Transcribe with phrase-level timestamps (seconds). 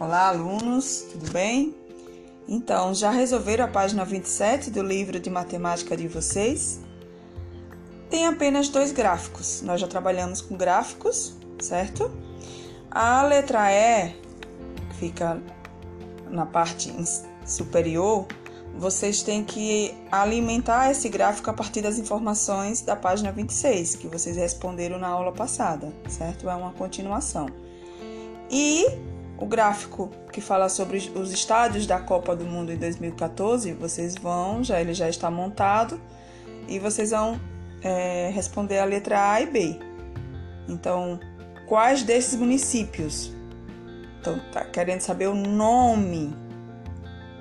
[0.00, 1.74] Olá, alunos, tudo bem?
[2.48, 6.80] Então, já resolveram a página 27 do livro de matemática de vocês?
[8.08, 9.60] Tem apenas dois gráficos.
[9.60, 12.10] Nós já trabalhamos com gráficos, certo?
[12.90, 14.14] A letra E,
[14.88, 15.38] que fica
[16.30, 16.90] na parte
[17.44, 18.26] superior,
[18.78, 24.38] vocês têm que alimentar esse gráfico a partir das informações da página 26, que vocês
[24.38, 26.48] responderam na aula passada, certo?
[26.48, 27.50] É uma continuação.
[28.50, 28.86] E
[29.40, 34.62] o gráfico que fala sobre os estádios da Copa do Mundo em 2014, vocês vão,
[34.62, 35.98] já ele já está montado,
[36.68, 37.40] e vocês vão
[37.82, 39.80] é, responder a letra A e B.
[40.68, 41.18] Então,
[41.66, 43.32] quais desses municípios?
[44.20, 46.36] Então, tá querendo saber o nome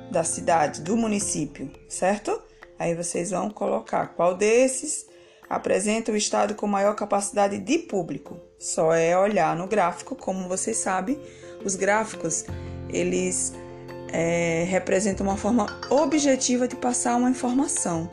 [0.10, 2.42] da cidade, do município, certo?
[2.80, 5.06] Aí vocês vão colocar qual desses
[5.50, 8.40] apresenta o estado com maior capacidade de público.
[8.60, 11.20] Só é olhar no gráfico, como vocês sabem,
[11.66, 12.46] os gráficos,
[12.90, 13.54] eles
[14.12, 18.10] é, representam uma forma objetiva de passar uma informação,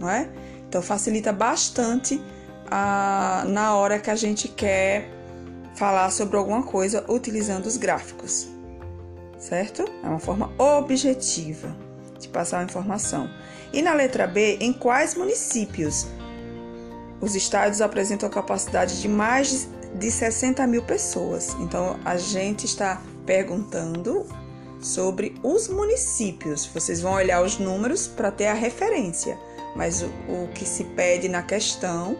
[0.00, 0.28] não é?
[0.68, 2.20] Então facilita bastante
[2.70, 5.08] a, na hora que a gente quer
[5.74, 8.48] falar sobre alguma coisa utilizando os gráficos,
[9.38, 9.84] certo?
[10.02, 11.76] É uma forma objetiva
[12.18, 13.28] de passar a informação.
[13.72, 16.06] E na letra B, em quais municípios
[17.22, 21.54] os estádios apresentam a capacidade de mais de 60 mil pessoas.
[21.60, 24.26] Então a gente está perguntando
[24.80, 26.66] sobre os municípios.
[26.66, 29.38] Vocês vão olhar os números para ter a referência,
[29.76, 32.18] mas o, o que se pede na questão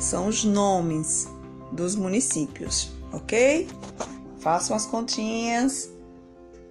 [0.00, 1.28] são os nomes
[1.70, 3.68] dos municípios, ok?
[4.38, 5.90] Façam as continhas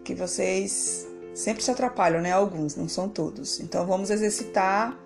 [0.04, 2.32] que vocês sempre se atrapalham, né?
[2.32, 3.60] Alguns, não são todos.
[3.60, 4.98] Então vamos exercitar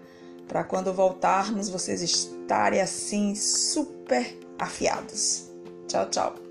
[0.47, 5.51] para quando voltarmos vocês estarem assim super afiados.
[5.87, 6.44] Tchau, tchau.